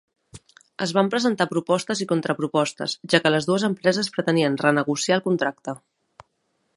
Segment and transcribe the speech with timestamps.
[0.85, 5.77] Es van presentar propostes i contrapropostes, ja que les dues empreses pretenien renegociar el contracte.